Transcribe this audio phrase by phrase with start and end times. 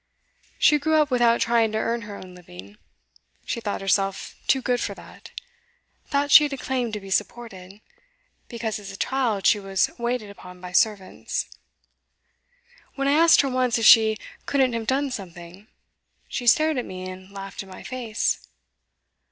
[0.57, 2.79] She grew up without trying to earn her own living;
[3.45, 5.29] she thought herself too good for that,
[6.07, 7.81] thought she had a claim to be supported,
[8.47, 11.47] because as a child she was waited upon by servants.
[12.95, 14.17] When I asked her once if she
[14.47, 15.67] couldn't have done something,
[16.27, 18.47] she stared at me and laughed in my face.